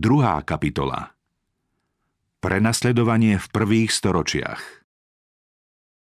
[0.00, 1.12] Druhá kapitola
[2.40, 4.88] Prenasledovanie v prvých storočiach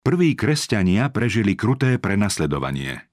[0.02, 3.06] Prví kresťania prežili kruté prenasledovanie.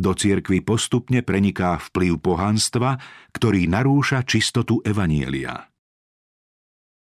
[0.00, 2.96] Do cirkvy postupne preniká vplyv pohanstva,
[3.36, 5.68] ktorý narúša čistotu Evanielia.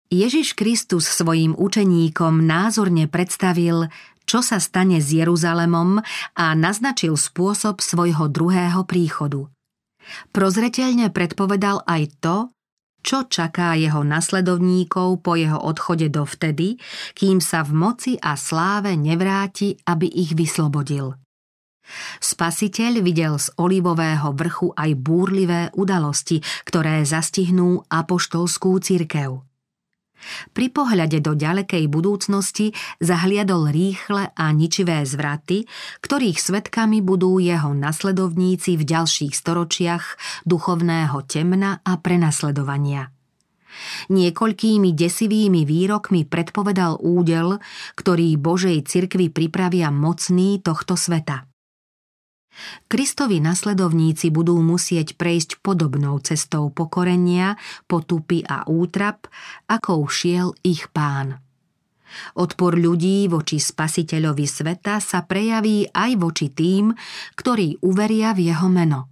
[0.10, 3.94] Ježiš Kristus svojim učeníkom názorne predstavil,
[4.26, 6.02] čo sa stane s Jeruzalemom
[6.34, 9.54] a naznačil spôsob svojho druhého príchodu.
[10.34, 12.50] Prozreteľne predpovedal aj to,
[13.08, 16.76] čo čaká jeho nasledovníkov po jeho odchode dovtedy,
[17.16, 21.16] kým sa v moci a sláve nevráti, aby ich vyslobodil.
[22.20, 29.47] Spasiteľ videl z olivového vrchu aj búrlivé udalosti, ktoré zastihnú apoštolskú církev.
[30.52, 35.70] Pri pohľade do ďalekej budúcnosti zahliadol rýchle a ničivé zvraty,
[36.02, 40.06] ktorých svetkami budú jeho nasledovníci v ďalších storočiach
[40.44, 43.14] duchovného temna a prenasledovania.
[44.10, 47.62] Niekoľkými desivými výrokmi predpovedal údel,
[47.94, 51.46] ktorý Božej cirkvi pripravia mocný tohto sveta.
[52.90, 57.56] Kristovi nasledovníci budú musieť prejsť podobnou cestou pokorenia,
[57.86, 59.30] potupy a útrap,
[59.70, 61.42] ako šiel ich pán.
[62.40, 66.96] Odpor ľudí voči spasiteľovi sveta sa prejaví aj voči tým,
[67.36, 69.12] ktorí uveria v jeho meno.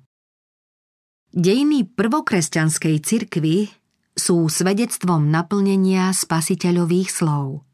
[1.35, 3.67] Dejiny prvokresťanskej cirkvy
[4.15, 7.64] sú svedectvom naplnenia spasiteľových slov.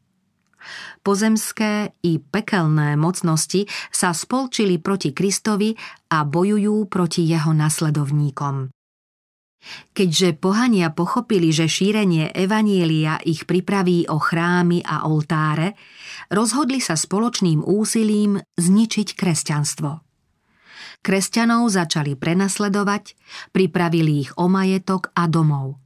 [1.02, 5.74] Pozemské i pekelné mocnosti sa spolčili proti Kristovi
[6.14, 8.70] a bojujú proti jeho nasledovníkom.
[9.94, 15.78] Keďže pohania pochopili, že šírenie Evanielia ich pripraví o chrámy a oltáre,
[16.34, 19.90] rozhodli sa spoločným úsilím zničiť kresťanstvo.
[21.02, 23.18] Kresťanov začali prenasledovať,
[23.50, 25.78] pripravili ich o majetok a domov.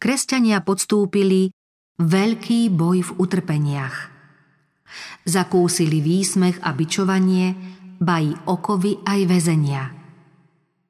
[0.00, 1.52] Kresťania podstúpili
[2.00, 4.08] Veľký boj v utrpeniach.
[5.28, 7.52] Zakúsili výsmech a bičovanie,
[8.00, 9.92] bají okovy aj väzenia.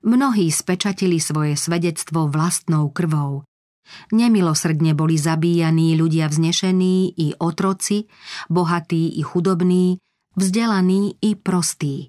[0.07, 3.43] Mnohí spečatili svoje svedectvo vlastnou krvou.
[4.15, 8.07] Nemilosrdne boli zabíjaní ľudia vznešení i otroci,
[8.47, 9.99] bohatí i chudobní,
[10.39, 12.07] vzdelaní i prostí.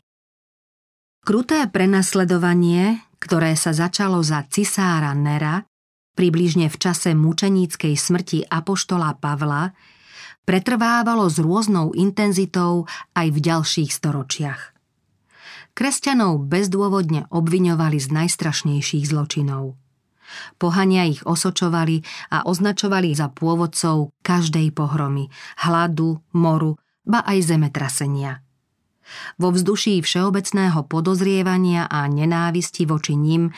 [1.25, 5.65] Kruté prenasledovanie, ktoré sa začalo za cisára Nera,
[6.21, 9.73] približne v čase mučeníckej smrti apoštola Pavla,
[10.45, 12.85] pretrvávalo s rôznou intenzitou
[13.17, 14.61] aj v ďalších storočiach.
[15.73, 19.73] Kresťanov bezdôvodne obviňovali z najstrašnejších zločinov.
[20.61, 25.25] Pohania ich osočovali a označovali za pôvodcov každej pohromy,
[25.65, 28.37] hladu, moru, ba aj zemetrasenia–
[29.35, 33.51] vo vzduší všeobecného podozrievania a nenávisti voči ním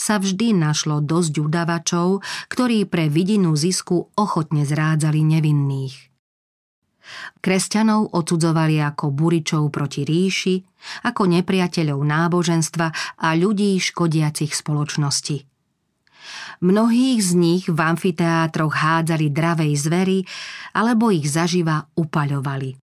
[0.00, 6.08] sa vždy našlo dosť udavačov, ktorí pre vidinu zisku ochotne zrádzali nevinných.
[7.44, 10.56] Kresťanov odsudzovali ako buričov proti ríši,
[11.04, 12.86] ako nepriateľov náboženstva
[13.20, 15.44] a ľudí škodiacich spoločnosti.
[16.62, 20.18] Mnohých z nich v amfiteátroch hádzali dravej zvery
[20.76, 22.89] alebo ich zaživa upaľovali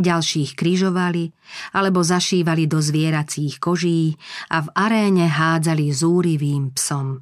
[0.00, 1.30] ďalších križovali
[1.76, 4.16] alebo zašívali do zvieracích koží
[4.48, 7.20] a v aréne hádzali zúrivým psom.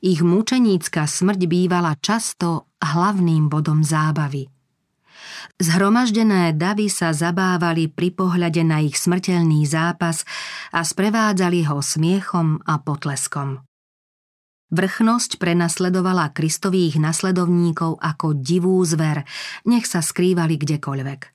[0.00, 4.46] Ich mučenícka smrť bývala často hlavným bodom zábavy.
[5.58, 10.22] Zhromaždené davy sa zabávali pri pohľade na ich smrteľný zápas
[10.70, 13.62] a sprevádzali ho smiechom a potleskom.
[14.74, 19.22] Vrchnosť prenasledovala kristových nasledovníkov ako divú zver,
[19.68, 21.33] nech sa skrývali kdekoľvek.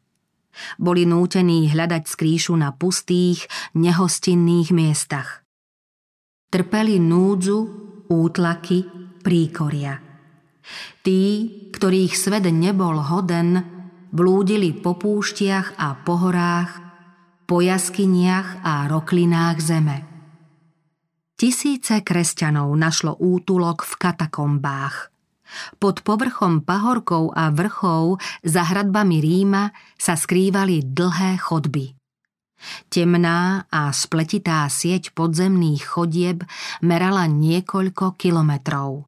[0.77, 5.43] Boli nútení hľadať skrýšu na pustých, nehostinných miestach.
[6.49, 7.57] Trpeli núdzu,
[8.09, 8.85] útlaky,
[9.21, 10.01] príkoria.
[11.05, 11.21] Tí,
[11.73, 13.61] ktorých svet nebol hoden,
[14.09, 16.71] blúdili po púštiach a po horách,
[17.45, 19.97] po jaskyniach a roklinách zeme.
[21.39, 24.95] Tisíce kresťanov našlo útulok v katakombách–
[25.81, 31.99] pod povrchom pahorkov a vrchov za hradbami Ríma sa skrývali dlhé chodby.
[32.91, 36.43] Temná a spletitá sieť podzemných chodieb
[36.83, 39.07] merala niekoľko kilometrov.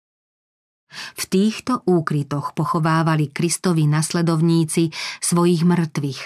[0.92, 4.92] V týchto úkrytoch pochovávali Kristovi nasledovníci
[5.24, 6.22] svojich mŕtvych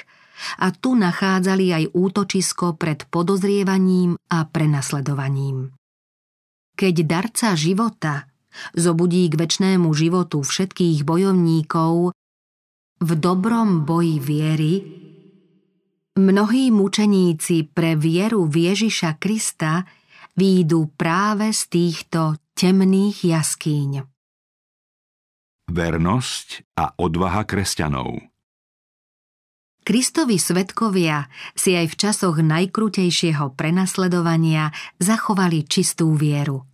[0.60, 5.72] a tu nachádzali aj útočisko pred podozrievaním a prenasledovaním.
[6.76, 8.28] Keď darca života
[8.78, 12.16] zobudí k väčšnému životu všetkých bojovníkov
[13.02, 14.74] v dobrom boji viery,
[16.16, 19.84] mnohí mučeníci pre vieru v Ježiša Krista
[20.36, 23.92] výjdu práve z týchto temných jaskýň.
[25.66, 28.22] Vernosť a odvaha kresťanov
[29.86, 36.66] Kristovi svetkovia si aj v časoch najkrutejšieho prenasledovania zachovali čistú vieru.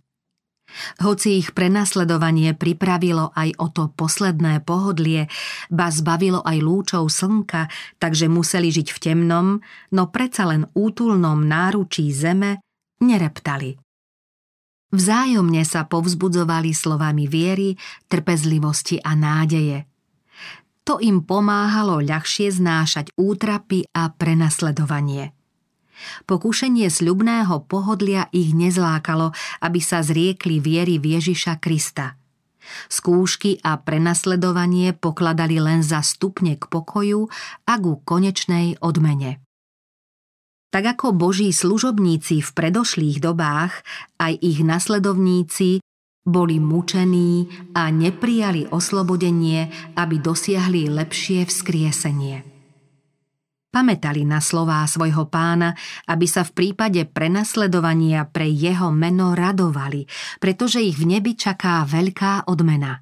[1.00, 5.28] Hoci ich prenasledovanie pripravilo aj o to posledné pohodlie,
[5.68, 7.68] ba zbavilo aj lúčov slnka,
[8.00, 9.46] takže museli žiť v temnom,
[9.92, 12.62] no predsa len útulnom náručí zeme
[13.02, 13.76] nereptali.
[14.92, 17.72] Vzájomne sa povzbudzovali slovami viery,
[18.12, 19.88] trpezlivosti a nádeje.
[20.84, 25.41] To im pomáhalo ľahšie znášať útrapy a prenasledovanie.
[26.26, 32.16] Pokušenie sľubného pohodlia ich nezlákalo, aby sa zriekli viery v Ježiša Krista.
[32.86, 37.26] Skúšky a prenasledovanie pokladali len za stupne k pokoju
[37.66, 39.42] a ku konečnej odmene.
[40.72, 43.84] Tak ako boží služobníci v predošlých dobách,
[44.16, 45.84] aj ich nasledovníci
[46.22, 49.68] boli mučení a neprijali oslobodenie,
[49.98, 52.51] aby dosiahli lepšie vzkriesenie.
[53.72, 55.72] Pamätali na slová svojho pána,
[56.04, 60.04] aby sa v prípade prenasledovania pre jeho meno radovali,
[60.44, 63.00] pretože ich v nebi čaká veľká odmena.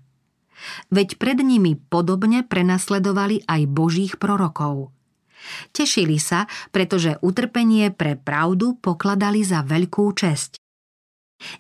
[0.94, 4.94] Veď pred nimi podobne prenasledovali aj božích prorokov.
[5.74, 10.54] Tešili sa, pretože utrpenie pre pravdu pokladali za veľkú česť.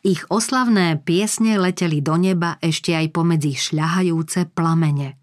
[0.04, 5.19] Ich oslavné piesne leteli do neba ešte aj pomedzi šľahajúce plamene.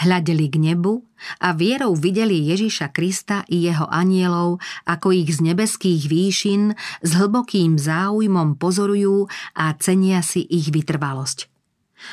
[0.00, 1.04] Hľadeli k nebu
[1.40, 7.80] a vierou videli Ježiša Krista i jeho anielov, ako ich z nebeských výšin s hlbokým
[7.80, 11.48] záujmom pozorujú a cenia si ich vytrvalosť.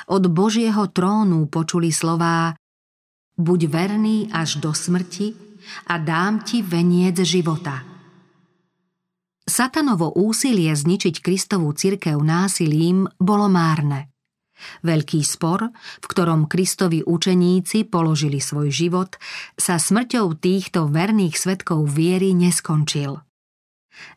[0.07, 2.55] Od Božieho trónu počuli slová
[3.41, 5.33] Buď verný až do smrti
[5.89, 7.81] a dám ti veniec života.
[9.41, 14.10] Satanovo úsilie zničiť Kristovú cirkev násilím bolo márne.
[14.85, 19.17] Veľký spor, v ktorom Kristovi učeníci položili svoj život,
[19.57, 23.21] sa smrťou týchto verných svetkov viery neskončil.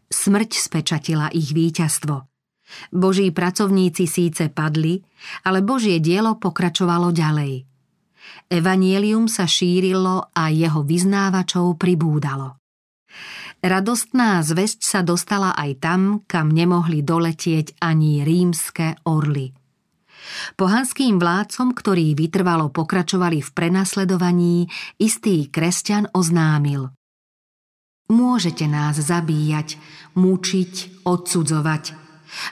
[0.08, 2.31] Smrť spečatila ich víťazstvo.
[2.94, 5.02] Boží pracovníci síce padli,
[5.44, 7.69] ale Božie dielo pokračovalo ďalej.
[8.49, 12.56] Evanielium sa šírilo a jeho vyznávačov pribúdalo.
[13.64, 19.52] Radostná zväzť sa dostala aj tam, kam nemohli doletieť ani rímske orly–
[20.56, 24.69] Pohanským vládcom, ktorí vytrvalo pokračovali v prenasledovaní,
[24.99, 26.91] istý kresťan oznámil.
[28.12, 29.81] Môžete nás zabíjať,
[30.17, 31.85] mučiť, odsudzovať.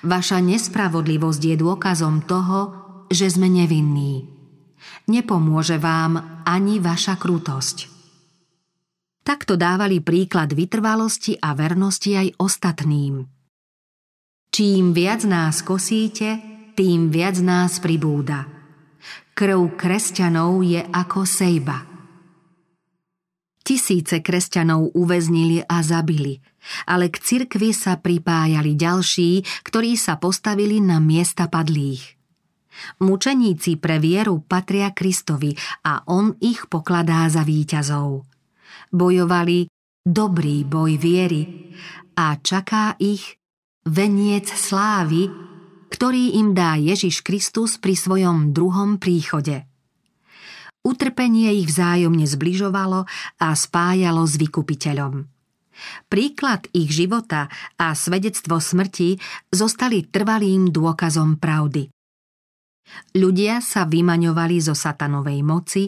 [0.06, 2.60] Vaša nespravodlivosť je dôkazom toho,
[3.12, 4.24] že sme nevinní.
[5.12, 7.90] Nepomôže vám ani vaša krutosť.
[9.22, 13.22] Takto dávali príklad vytrvalosti a vernosti aj ostatným.
[14.50, 18.48] Čím viac nás kosíte, tým viac nás pribúda.
[19.32, 21.88] Krv kresťanov je ako sejba.
[23.62, 26.42] Tisíce kresťanov uväznili a zabili,
[26.90, 32.18] ale k cirkvi sa pripájali ďalší, ktorí sa postavili na miesta padlých.
[33.04, 35.54] Mučeníci pre vieru patria Kristovi
[35.86, 38.24] a on ich pokladá za víťazov.
[38.90, 39.68] Bojovali
[40.02, 41.72] dobrý boj viery
[42.18, 43.38] a čaká ich
[43.86, 45.51] veniec slávy,
[46.02, 49.70] ktorý im dá Ježiš Kristus pri svojom druhom príchode.
[50.82, 53.06] Utrpenie ich vzájomne zbližovalo
[53.38, 55.22] a spájalo s vykupiteľom.
[56.10, 57.46] Príklad ich života
[57.78, 59.14] a svedectvo smrti
[59.54, 61.86] zostali trvalým dôkazom pravdy.
[63.14, 65.86] Ľudia sa vymaňovali zo satanovej moci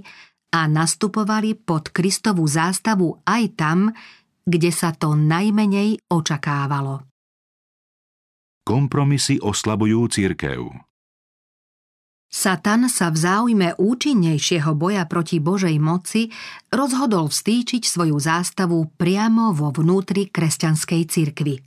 [0.55, 3.91] a nastupovali pod Kristovú zástavu aj tam,
[4.47, 7.14] kde sa to najmenej očakávalo.
[8.65, 10.73] Kompromisy oslabujú církev.
[12.33, 16.33] Satan sa v záujme účinnejšieho boja proti Božej moci
[16.73, 21.61] rozhodol vstýčiť svoju zástavu priamo vo vnútri kresťanskej cirkvy.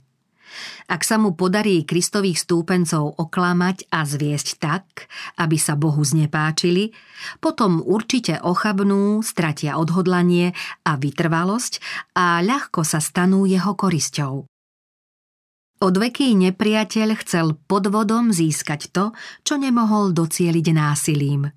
[0.90, 5.06] Ak sa mu podarí kristových stúpencov oklamať a zviesť tak,
[5.38, 6.90] aby sa Bohu znepáčili,
[7.38, 10.50] potom určite ochabnú, stratia odhodlanie
[10.82, 11.78] a vytrvalosť
[12.18, 14.50] a ľahko sa stanú jeho korisťou.
[15.78, 19.14] Odveký nepriateľ chcel podvodom získať to,
[19.46, 21.54] čo nemohol docieliť násilím.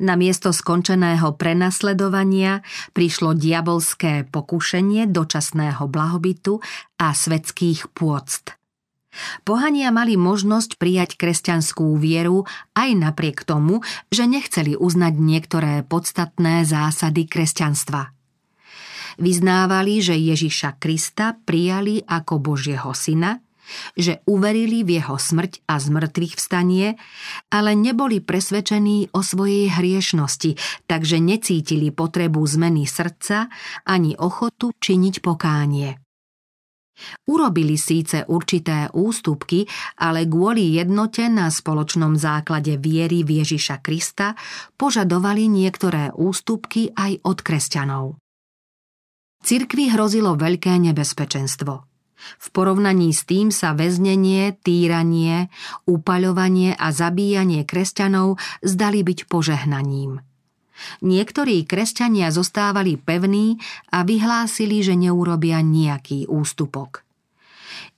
[0.00, 2.64] Na miesto skončeného prenasledovania
[2.96, 6.64] prišlo diabolské pokušenie dočasného blahobytu
[6.96, 8.56] a svetských pôct.
[9.46, 17.28] Pohania mali možnosť prijať kresťanskú vieru aj napriek tomu, že nechceli uznať niektoré podstatné zásady
[17.28, 18.10] kresťanstva.
[19.18, 23.44] Vyznávali, že Ježiša Krista prijali ako Božieho syna,
[23.96, 27.00] že uverili v jeho smrť a zmrtvých vstanie,
[27.48, 33.48] ale neboli presvedčení o svojej hriešnosti, takže necítili potrebu zmeny srdca
[33.88, 35.96] ani ochotu činiť pokánie.
[37.26, 39.66] Urobili síce určité ústupky,
[39.98, 44.38] ale kvôli jednote na spoločnom základe viery v Ježiša Krista
[44.78, 48.23] požadovali niektoré ústupky aj od kresťanov.
[49.44, 51.84] Cirkvi hrozilo veľké nebezpečenstvo.
[52.40, 55.52] V porovnaní s tým sa väznenie, týranie,
[55.84, 60.24] upaľovanie a zabíjanie kresťanov zdali byť požehnaním.
[61.04, 63.60] Niektorí kresťania zostávali pevní
[63.92, 67.04] a vyhlásili, že neurobia nejaký ústupok.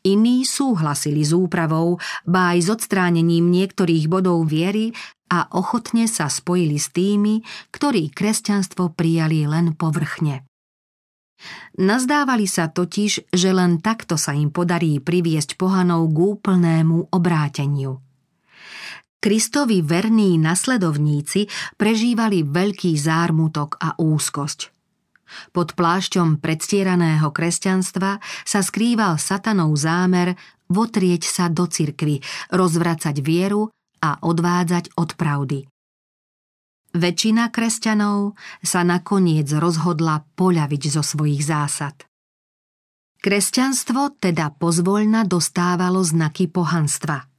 [0.02, 4.90] Iní súhlasili s úpravou, ba aj s odstránením niektorých bodov viery
[5.30, 10.42] a ochotne sa spojili s tými, ktorí kresťanstvo prijali len povrchne.
[11.76, 18.00] Nazdávali sa totiž, že len takto sa im podarí priviesť pohanov k úplnému obráteniu–
[19.26, 24.70] Kristovi verní nasledovníci prežívali veľký zármutok a úzkosť.
[25.50, 30.38] Pod plášťom predstieraného kresťanstva sa skrýval satanov zámer
[30.70, 32.22] votrieť sa do cirkvy,
[32.54, 33.66] rozvracať vieru
[33.98, 35.66] a odvádzať od pravdy.
[36.96, 42.08] Väčšina kresťanov sa nakoniec rozhodla poľaviť zo svojich zásad.
[43.20, 47.20] Kresťanstvo teda pozvoľna dostávalo znaky pohanstva–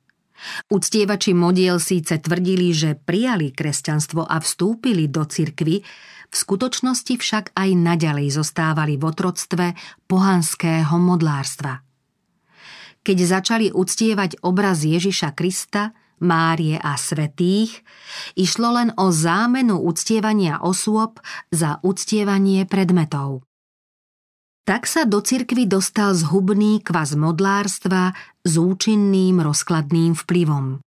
[0.69, 5.81] Uctievači modiel síce tvrdili, že prijali kresťanstvo a vstúpili do cirkvy,
[6.27, 9.65] v skutočnosti však aj naďalej zostávali v otroctve
[10.11, 11.81] pohanského modlárstva.
[13.01, 17.85] Keď začali uctievať obraz Ježiša Krista, Márie a svetých,
[18.33, 21.21] išlo len o zámenu uctievania osôb
[21.53, 23.45] za uctievanie predmetov.
[24.67, 28.11] Tak sa do cirkvy dostal zhubný kvaz modlárstva
[28.43, 30.83] s účinným rozkladným vplyvom.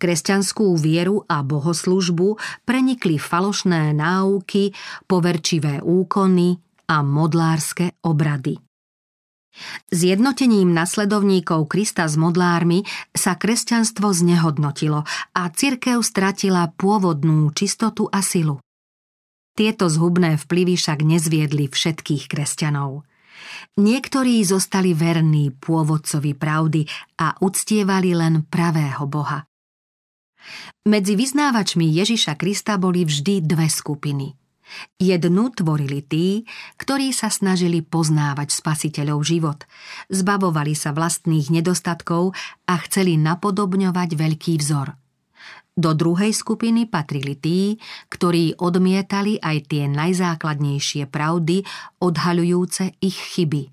[0.00, 4.72] Kresťanskú vieru a bohoslužbu prenikli falošné náuky,
[5.04, 6.56] poverčivé úkony
[6.88, 8.67] a modlárske obrady.
[9.90, 15.02] Zjednotením nasledovníkov Krista s modlármi sa kresťanstvo znehodnotilo
[15.34, 18.62] a cirkev stratila pôvodnú čistotu a silu.
[19.58, 23.02] Tieto zhubné vplyvy však nezviedli všetkých kresťanov.
[23.74, 26.86] Niektorí zostali verní pôvodcovi pravdy
[27.18, 29.42] a uctievali len pravého Boha.
[30.86, 34.37] Medzi vyznávačmi Ježiša Krista boli vždy dve skupiny.
[35.00, 36.44] Jednu tvorili tí,
[36.76, 39.64] ktorí sa snažili poznávať spasiteľov život,
[40.12, 42.36] zbavovali sa vlastných nedostatkov
[42.68, 44.94] a chceli napodobňovať veľký vzor–
[45.78, 47.78] do druhej skupiny patrili tí,
[48.10, 51.62] ktorí odmietali aj tie najzákladnejšie pravdy,
[52.02, 53.70] odhaľujúce ich chyby.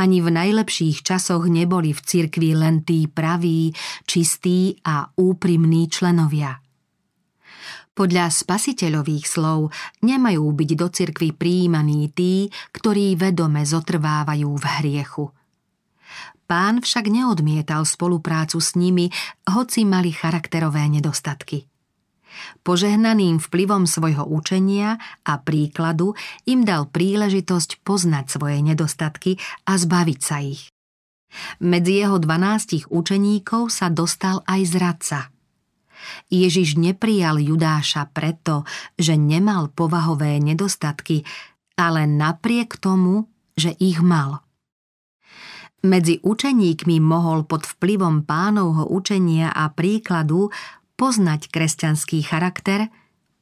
[0.00, 3.76] Ani v najlepších časoch neboli v cirkvi len tí praví,
[4.08, 6.60] čistí a úprimní členovia.
[7.92, 9.68] Podľa spasiteľových slov
[10.00, 15.26] nemajú byť do cirkvy príjmaní tí, ktorí vedome zotrvávajú v hriechu–
[16.52, 19.08] Pán však neodmietal spoluprácu s nimi,
[19.48, 21.64] hoci mali charakterové nedostatky.
[22.60, 26.12] Požehnaným vplyvom svojho učenia a príkladu
[26.44, 30.68] im dal príležitosť poznať svoje nedostatky a zbaviť sa ich.
[31.64, 35.31] Medzi jeho dvanástich učeníkov sa dostal aj zradca.
[36.28, 38.64] Ježiš neprijal Judáša preto,
[38.98, 41.26] že nemal povahové nedostatky,
[41.76, 44.44] ale napriek tomu, že ich mal.
[45.82, 50.54] Medzi učeníkmi mohol pod vplyvom pánovho učenia a príkladu
[50.94, 52.86] poznať kresťanský charakter,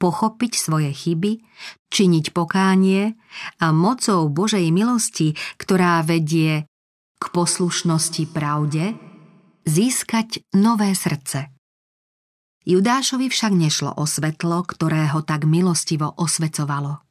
[0.01, 1.45] pochopiť svoje chyby,
[1.93, 3.13] činiť pokánie
[3.61, 6.65] a mocou Božej milosti, ktorá vedie
[7.21, 8.97] k poslušnosti pravde,
[9.69, 11.53] získať nové srdce.
[12.71, 17.03] Judášovi však nešlo o svetlo, ktoré ho tak milostivo osvecovalo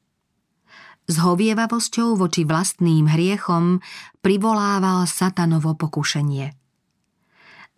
[1.09, 3.81] s hovievavosťou voči vlastným hriechom
[4.21, 6.53] privolával satanovo pokušenie.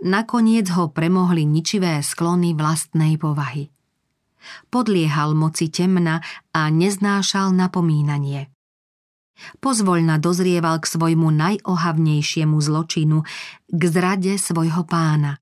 [0.03, 3.71] Nakoniec ho premohli ničivé sklony vlastnej povahy.
[4.67, 6.19] Podliehal moci temna
[6.51, 8.51] a neznášal napomínanie.
[9.63, 13.23] Pozvoľna dozrieval k svojmu najohavnejšiemu zločinu,
[13.69, 15.39] k zrade svojho pána.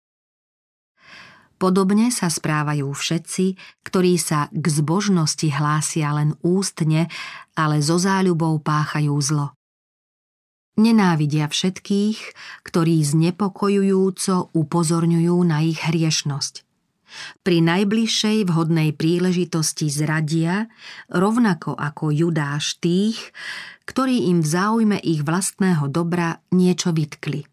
[1.60, 7.12] Podobne sa správajú všetci, ktorí sa k zbožnosti hlásia len ústne,
[7.52, 9.52] ale so záľubou páchajú zlo.
[10.80, 12.20] Nenávidia všetkých,
[12.64, 16.64] ktorí znepokojujúco upozorňujú na ich hriešnosť.
[17.44, 20.72] Pri najbližšej vhodnej príležitosti zradia,
[21.12, 23.20] rovnako ako Judáš tých,
[23.90, 27.49] ktorí im v záujme ich vlastného dobra niečo vytkli.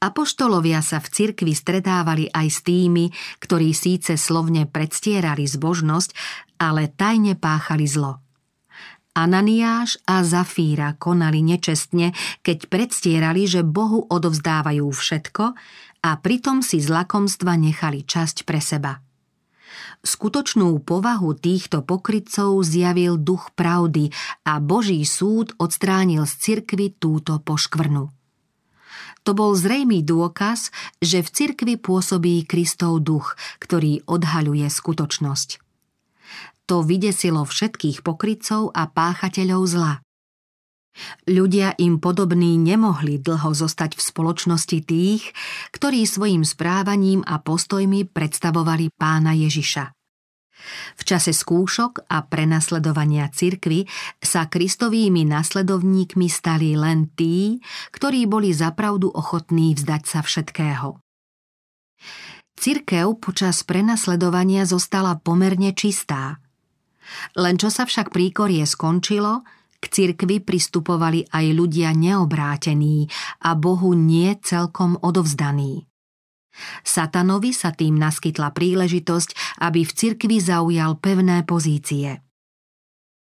[0.00, 6.16] Apoštolovia sa v cirkvi stretávali aj s tými, ktorí síce slovne predstierali zbožnosť,
[6.56, 8.24] ale tajne páchali zlo.
[9.12, 15.44] Ananiáš a Zafíra konali nečestne, keď predstierali, že Bohu odovzdávajú všetko
[16.00, 19.04] a pritom si z lakomstva nechali časť pre seba.
[20.00, 24.08] Skutočnú povahu týchto pokrytcov zjavil duch pravdy
[24.48, 28.19] a Boží súd odstránil z cirkvy túto poškvrnu.
[29.28, 30.72] To bol zrejmý dôkaz,
[31.04, 35.60] že v cirkvi pôsobí Kristov duch, ktorý odhaľuje skutočnosť.
[36.70, 39.94] To vydesilo všetkých pokrytcov a páchateľov zla.
[41.30, 45.22] Ľudia im podobní nemohli dlho zostať v spoločnosti tých,
[45.70, 49.99] ktorí svojim správaním a postojmi predstavovali pána Ježiša.
[50.96, 53.88] V čase skúšok a prenasledovania cirkvy
[54.20, 57.58] sa kristovými nasledovníkmi stali len tí,
[57.92, 61.00] ktorí boli zapravdu ochotní vzdať sa všetkého.
[62.60, 66.44] Cirkev počas prenasledovania zostala pomerne čistá.
[67.34, 69.42] Len čo sa však príkorie skončilo,
[69.80, 73.08] k cirkvi pristupovali aj ľudia neobrátení
[73.48, 75.89] a Bohu nie celkom odovzdaní.
[76.82, 82.20] Satanovi sa tým naskytla príležitosť, aby v cirkvi zaujal pevné pozície.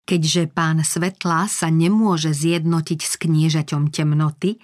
[0.01, 4.59] Keďže pán svetla sa nemôže zjednotiť s kniežaťom temnoty,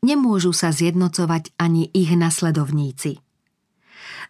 [0.00, 3.20] nemôžu sa zjednocovať ani ich nasledovníci.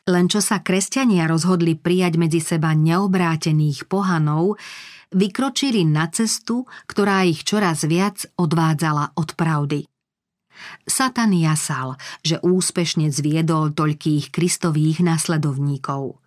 [0.07, 4.59] Len čo sa kresťania rozhodli prijať medzi seba neobrátených pohanov,
[5.15, 9.87] vykročili na cestu, ktorá ich čoraz viac odvádzala od pravdy.
[10.87, 16.19] Satan jasal, že úspešne zviedol toľkých kristových nasledovníkov.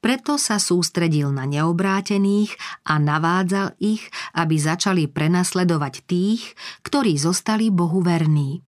[0.00, 2.56] Preto sa sústredil na neobrátených
[2.88, 8.64] a navádzal ich, aby začali prenasledovať tých, ktorí zostali Bohu verní.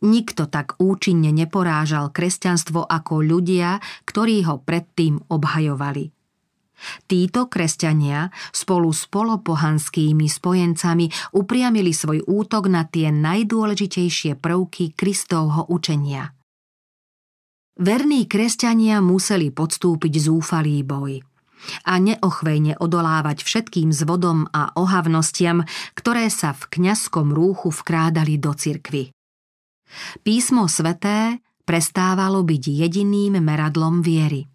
[0.00, 6.12] Nikto tak účinne neporážal kresťanstvo ako ľudia, ktorí ho predtým obhajovali–
[7.06, 16.32] Títo kresťania spolu s polopohanskými spojencami upriamili svoj útok na tie najdôležitejšie prvky Kristovho učenia.
[17.80, 21.24] Verní kresťania museli podstúpiť zúfalý boj
[21.84, 25.64] a neochvejne odolávať všetkým zvodom a ohavnostiam,
[25.96, 29.12] ktoré sa v kňazskom rúchu vkrádali do cirkvy.
[30.24, 34.49] Písmo sveté prestávalo byť jediným meradlom viery.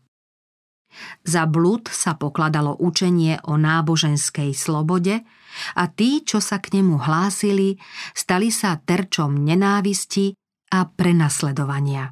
[1.24, 5.24] Za blud sa pokladalo učenie o náboženskej slobode
[5.76, 7.80] a tí, čo sa k nemu hlásili,
[8.12, 10.36] stali sa terčom nenávisti
[10.76, 12.12] a prenasledovania.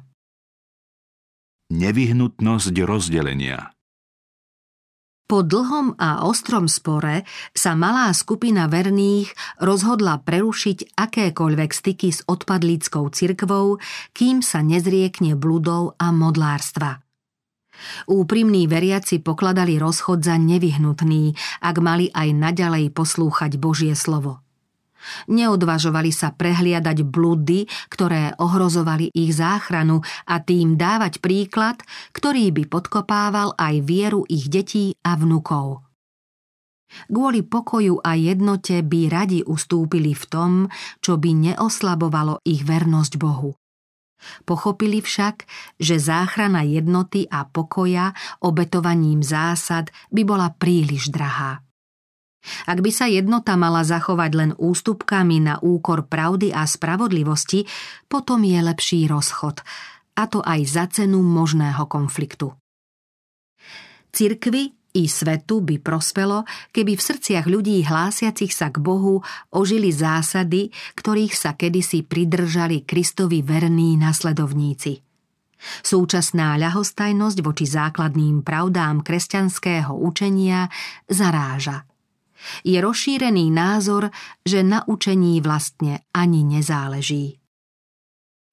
[1.74, 3.74] Nevyhnutnosť rozdelenia
[5.24, 7.24] po dlhom a ostrom spore
[7.56, 13.80] sa malá skupina verných rozhodla prerušiť akékoľvek styky s odpadlíckou cirkvou,
[14.12, 17.03] kým sa nezriekne bludov a modlárstva.
[18.08, 24.44] Úprimní veriaci pokladali rozchod za nevyhnutný, ak mali aj naďalej poslúchať Božie slovo.
[25.28, 31.76] Neodvažovali sa prehliadať blúdy, ktoré ohrozovali ich záchranu a tým dávať príklad,
[32.16, 35.84] ktorý by podkopával aj vieru ich detí a vnukov.
[37.10, 40.52] Kvôli pokoju a jednote by radi ustúpili v tom,
[41.02, 43.58] čo by neoslabovalo ich vernosť Bohu.
[44.44, 45.44] Pochopili však,
[45.78, 48.12] že záchrana jednoty a pokoja
[48.44, 51.64] obetovaním zásad by bola príliš drahá.
[52.68, 57.64] Ak by sa jednota mala zachovať len ústupkami na úkor pravdy a spravodlivosti,
[58.04, 59.64] potom je lepší rozchod,
[60.14, 62.52] a to aj za cenu možného konfliktu.
[64.12, 70.70] Cirkvy i svetu by prospelo, keby v srdciach ľudí hlásiacich sa k Bohu ožili zásady,
[70.94, 75.02] ktorých sa kedysi pridržali Kristovi verní nasledovníci.
[75.82, 80.68] Súčasná ľahostajnosť voči základným pravdám kresťanského učenia
[81.08, 81.88] zaráža.
[82.62, 84.12] Je rozšírený názor,
[84.44, 87.43] že na učení vlastne ani nezáleží.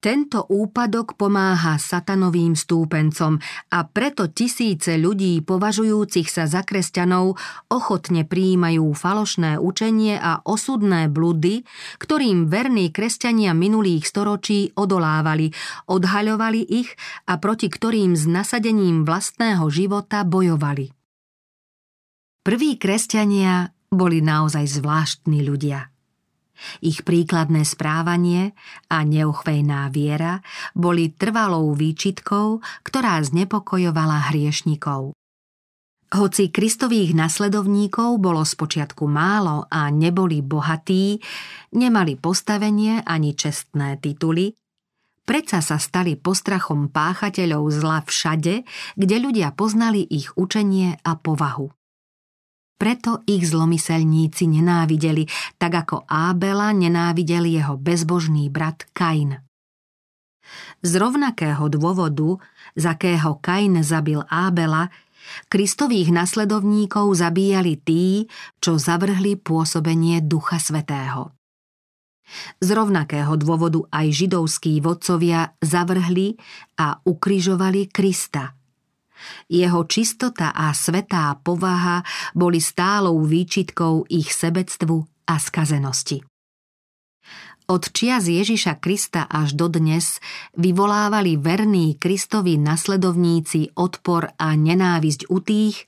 [0.02, 3.38] Tento úpadok pomáha satanovým stúpencom
[3.70, 7.38] a preto tisíce ľudí považujúcich sa za kresťanov
[7.70, 11.62] ochotne prijímajú falošné učenie a osudné bludy,
[12.02, 15.54] ktorým verní kresťania minulých storočí odolávali,
[15.86, 16.90] odhaľovali ich
[17.30, 20.90] a proti ktorým s nasadením vlastného života bojovali.
[22.42, 25.86] Prví kresťania boli naozaj zvláštni ľudia–
[26.84, 28.52] ich príkladné správanie
[28.92, 30.44] a neuchvejná viera
[30.76, 35.16] boli trvalou výčitkou, ktorá znepokojovala hriešnikov.
[36.12, 41.16] Hoci kristových nasledovníkov bolo spočiatku málo a neboli bohatí,
[41.72, 44.52] nemali postavenie ani čestné tituly,
[45.22, 48.66] Predsa sa stali postrachom páchateľov zla všade,
[48.98, 51.70] kde ľudia poznali ich učenie a povahu.
[52.82, 59.38] Preto ich zlomyselníci nenávideli, tak ako Ábela nenávidel jeho bezbožný brat Kain.
[60.82, 62.42] Z rovnakého dôvodu,
[62.74, 64.90] z akého Kain zabil Ábela,
[65.46, 68.26] Kristových nasledovníkov zabíjali tí,
[68.58, 71.30] čo zavrhli pôsobenie Ducha Svetého.
[72.58, 76.34] Z rovnakého dôvodu aj židovskí vodcovia zavrhli
[76.82, 78.58] a ukrižovali Krista.
[79.48, 82.04] Jeho čistota a svetá povaha
[82.34, 86.22] boli stálou výčitkou ich sebectvu a skazenosti.
[87.70, 90.18] Od čias Ježiša Krista až dodnes
[90.58, 95.86] vyvolávali verní Kristovi nasledovníci odpor a nenávisť u tých,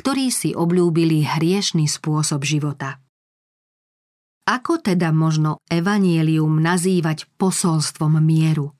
[0.00, 2.98] ktorí si obľúbili hriešný spôsob života.
[4.48, 8.74] Ako teda možno evanielium nazývať posolstvom mieru?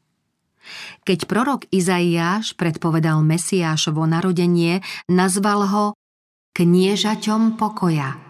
[1.04, 5.84] Keď prorok Izaiáš predpovedal Mesiášovo narodenie, nazval ho
[6.52, 8.20] kniežaťom pokoja.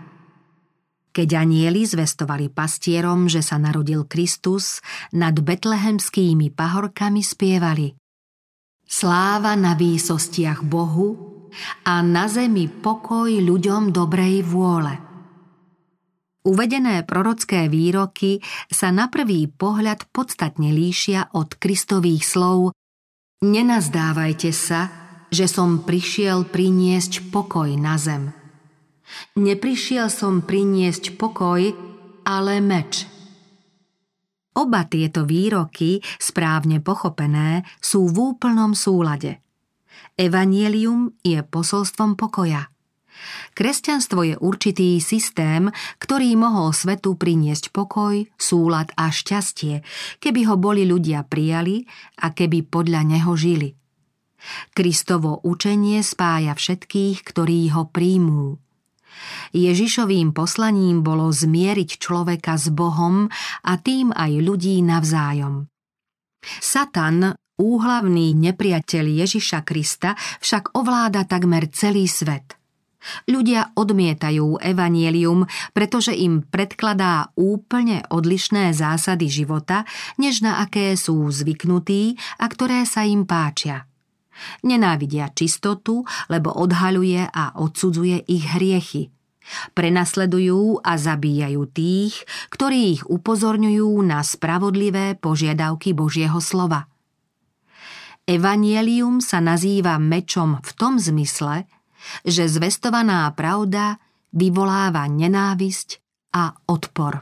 [1.11, 4.79] Keď anieli zvestovali pastierom, že sa narodil Kristus,
[5.11, 7.99] nad betlehemskými pahorkami spievali
[8.91, 11.15] Sláva na výsostiach Bohu
[11.87, 14.95] a na zemi pokoj ľuďom dobrej vôle–
[16.41, 18.41] Uvedené prorocké výroky
[18.73, 22.73] sa na prvý pohľad podstatne líšia od Kristových slov
[23.41, 24.93] Nenazdávajte sa,
[25.33, 28.37] že som prišiel priniesť pokoj na zem.
[29.33, 31.73] Neprišiel som priniesť pokoj,
[32.29, 33.09] ale meč.
[34.53, 39.41] Oba tieto výroky, správne pochopené, sú v úplnom súlade.
[40.21, 42.69] Evangelium je posolstvom pokoja–
[43.55, 45.69] Kresťanstvo je určitý systém,
[46.01, 49.85] ktorý mohol svetu priniesť pokoj, súlad a šťastie,
[50.23, 51.85] keby ho boli ľudia prijali
[52.25, 53.77] a keby podľa neho žili.
[54.73, 58.57] Kristovo učenie spája všetkých, ktorí ho príjmú.
[59.53, 63.29] Ježišovým poslaním bolo zmieriť človeka s Bohom
[63.67, 65.69] a tým aj ľudí navzájom.
[66.41, 72.57] Satan, úhlavný nepriateľ Ježiša Krista, však ovláda takmer celý svet–
[73.29, 79.89] Ľudia odmietajú evanielium, pretože im predkladá úplne odlišné zásady života,
[80.21, 83.89] než na aké sú zvyknutí a ktoré sa im páčia.
[84.65, 89.13] Nenávidia čistotu, lebo odhaľuje a odsudzuje ich hriechy.
[89.75, 92.15] Prenasledujú a zabíjajú tých,
[92.53, 96.87] ktorí ich upozorňujú na spravodlivé požiadavky Božieho slova.
[98.29, 101.67] Evanielium sa nazýva mečom v tom zmysle,
[102.23, 103.99] že zvestovaná pravda
[104.31, 106.01] vyvoláva nenávisť
[106.35, 107.21] a odpor.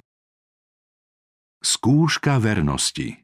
[1.58, 3.18] Skúška vernosti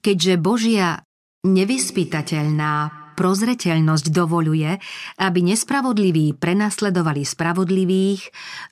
[0.00, 1.00] Keďže Božia
[1.44, 4.80] nevyspytateľná prozreteľnosť dovoluje,
[5.22, 8.22] aby nespravodliví prenasledovali spravodlivých,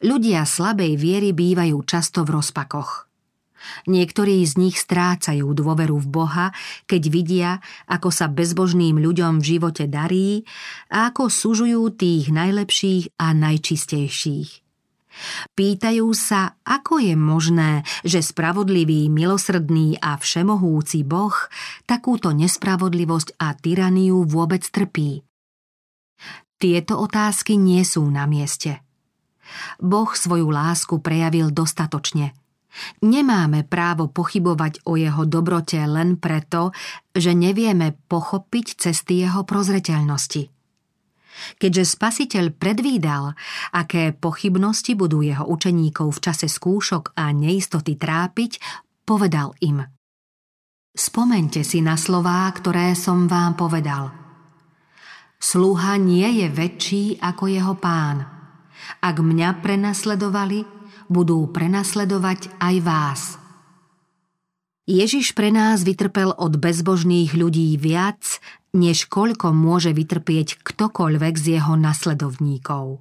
[0.02, 3.11] ľudia slabej viery bývajú často v rozpakoch.
[3.86, 6.46] Niektorí z nich strácajú dôveru v Boha,
[6.86, 7.50] keď vidia,
[7.86, 10.46] ako sa bezbožným ľuďom v živote darí
[10.90, 14.62] a ako sužujú tých najlepších a najčistejších.
[15.52, 21.36] Pýtajú sa, ako je možné, že spravodlivý, milosrdný a všemohúci Boh
[21.84, 25.20] takúto nespravodlivosť a tyraniu vôbec trpí.
[26.56, 28.80] Tieto otázky nie sú na mieste.
[29.82, 32.32] Boh svoju lásku prejavil dostatočne–
[33.04, 36.72] Nemáme právo pochybovať o jeho dobrote len preto,
[37.12, 40.48] že nevieme pochopiť cesty jeho prozreteľnosti.
[41.56, 43.32] Keďže spasiteľ predvídal,
[43.72, 48.60] aké pochybnosti budú jeho učeníkov v čase skúšok a neistoty trápiť,
[49.08, 49.84] povedal im
[50.92, 54.12] Spomente si na slová, ktoré som vám povedal.
[55.40, 58.28] Sluha nie je väčší ako jeho pán.
[59.00, 60.81] Ak mňa prenasledovali,
[61.12, 63.22] budú prenasledovať aj vás.
[64.88, 68.42] Ježiš pre nás vytrpel od bezbožných ľudí viac,
[68.74, 72.98] než koľko môže vytrpieť ktokoľvek z jeho nasledovníkov.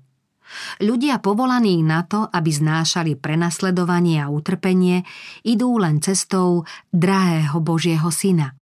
[0.84, 5.08] Ľudia povolaní na to, aby znášali prenasledovanie a utrpenie,
[5.48, 8.60] idú len cestou drahého Božieho syna.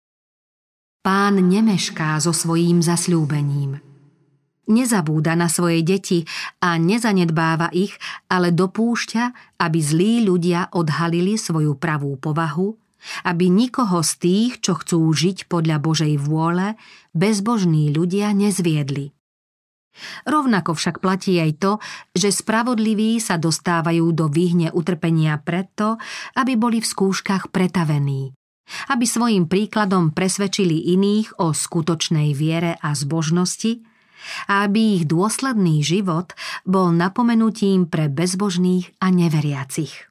[1.00, 3.80] Pán nemešká so svojím zasľúbením–
[4.68, 6.28] nezabúda na svoje deti
[6.60, 7.96] a nezanedbáva ich,
[8.28, 12.76] ale dopúšťa, aby zlí ľudia odhalili svoju pravú povahu,
[13.24, 16.76] aby nikoho z tých, čo chcú žiť podľa Božej vôle,
[17.16, 19.16] bezbožní ľudia nezviedli.
[20.30, 21.72] Rovnako však platí aj to,
[22.14, 25.98] že spravodliví sa dostávajú do vyhne utrpenia preto,
[26.38, 28.30] aby boli v skúškach pretavení.
[28.92, 33.80] aby svojim príkladom presvedčili iných o skutočnej viere a zbožnosti
[34.50, 36.34] a aby ich dôsledný život
[36.68, 40.08] bol napomenutím pre bezbožných a neveriacich.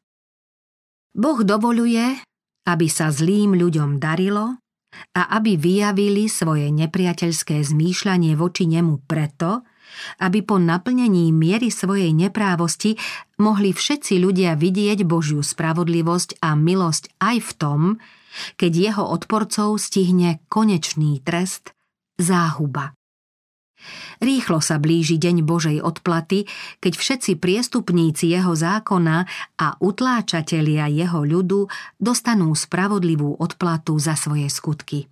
[1.18, 2.22] Boh dovoluje,
[2.68, 4.60] aby sa zlým ľuďom darilo
[5.16, 9.66] a aby vyjavili svoje nepriateľské zmýšľanie voči nemu preto,
[10.20, 13.00] aby po naplnení miery svojej neprávosti
[13.40, 17.82] mohli všetci ľudia vidieť Božiu spravodlivosť a milosť aj v tom,
[18.60, 21.74] keď jeho odporcov stihne konečný trest,
[22.20, 22.97] záhuba.
[24.18, 26.50] Rýchlo sa blíži deň Božej odplaty,
[26.82, 29.30] keď všetci priestupníci jeho zákona
[29.62, 31.70] a utláčatelia jeho ľudu
[32.02, 35.06] dostanú spravodlivú odplatu za svoje skutky.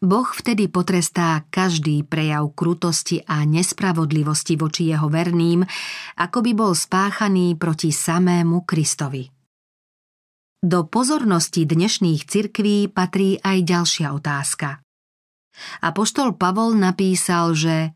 [0.00, 5.62] Boh vtedy potrestá každý prejav krutosti a nespravodlivosti voči jeho verným,
[6.18, 9.28] ako by bol spáchaný proti samému Kristovi.
[10.58, 14.82] Do pozornosti dnešných cirkví patrí aj ďalšia otázka.
[15.82, 17.92] Apoštol Pavol napísal, že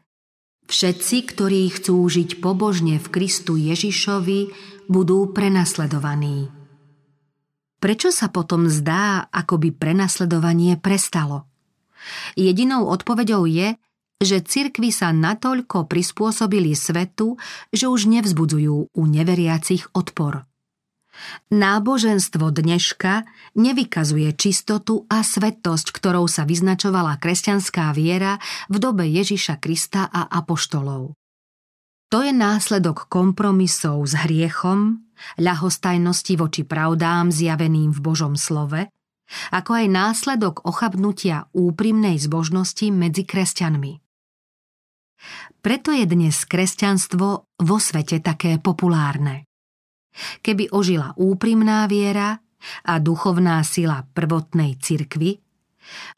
[0.66, 4.52] všetci, ktorí chcú žiť pobožne v Kristu Ježišovi,
[4.90, 6.50] budú prenasledovaní.
[7.82, 11.50] Prečo sa potom zdá, ako by prenasledovanie prestalo?
[12.38, 13.74] Jedinou odpoveďou je,
[14.22, 17.34] že cirkvy sa natoľko prispôsobili svetu,
[17.74, 20.46] že už nevzbudzujú u neveriacich odpor.
[21.52, 28.40] Náboženstvo dneška nevykazuje čistotu a svetosť, ktorou sa vyznačovala kresťanská viera
[28.72, 31.12] v dobe Ježiša Krista a apoštolov.
[32.12, 35.08] To je následok kompromisov s hriechom,
[35.40, 38.88] ľahostajnosti voči pravdám zjaveným v Božom slove,
[39.48, 43.92] ako aj následok ochabnutia úprimnej zbožnosti medzi kresťanmi.
[45.62, 49.46] Preto je dnes kresťanstvo vo svete také populárne.
[50.40, 52.38] Keby ožila úprimná viera
[52.86, 55.42] a duchovná sila prvotnej cirkvy,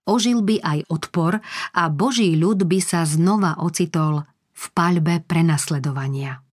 [0.05, 1.41] ožil by aj odpor
[1.73, 6.44] a Boží ľud by sa znova ocitol v paľbe prenasledovania.